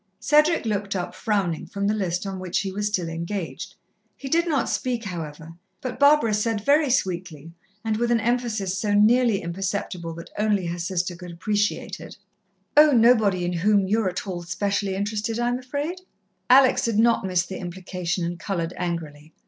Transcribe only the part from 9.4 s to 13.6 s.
imperceptible that only her sister could appreciate it: "Oh, nobody in